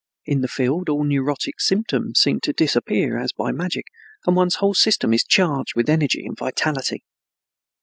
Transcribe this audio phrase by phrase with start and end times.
[0.25, 3.83] In the field all neurotic symptoms seem to disappear as by magic,
[4.25, 7.03] and one's whole system is charged with energy and vitality.